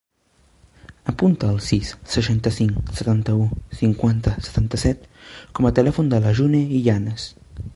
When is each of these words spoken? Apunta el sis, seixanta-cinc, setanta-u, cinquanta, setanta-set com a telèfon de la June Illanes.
Apunta 1.11 1.49
el 1.55 1.59
sis, 1.65 1.91
seixanta-cinc, 2.13 2.79
setanta-u, 3.01 3.45
cinquanta, 3.83 4.33
setanta-set 4.49 5.05
com 5.59 5.69
a 5.69 5.73
telèfon 5.81 6.11
de 6.15 6.23
la 6.25 6.33
June 6.41 6.65
Illanes. 6.81 7.29